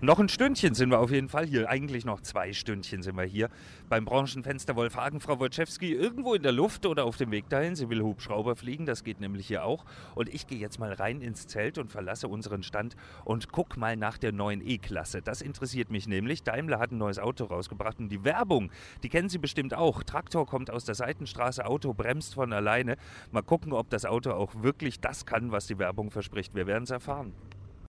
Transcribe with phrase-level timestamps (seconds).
[0.00, 1.68] Noch ein Stündchen sind wir auf jeden Fall hier.
[1.68, 3.48] Eigentlich noch zwei Stündchen sind wir hier
[3.88, 5.18] beim Branchenfenster Wolfhagen.
[5.20, 7.74] Frau Wojciewski irgendwo in der Luft oder auf dem Weg dahin.
[7.74, 9.84] Sie will Hubschrauber fliegen, das geht nämlich hier auch.
[10.14, 13.96] Und ich gehe jetzt mal rein ins Zelt und verlasse unseren Stand und guck mal
[13.96, 15.20] nach der neuen E-Klasse.
[15.20, 16.44] Das interessiert mich nämlich.
[16.44, 18.70] Daimler hat ein neues Auto rausgebracht und die Werbung,
[19.02, 20.04] die kennen Sie bestimmt auch.
[20.04, 22.98] Traktor kommt aus der Seitenstraße, Auto bremst von alleine.
[23.32, 26.54] Mal gucken, ob das Auto auch wirklich das kann, was die Werbung verspricht.
[26.54, 27.32] Wir werden es erfahren.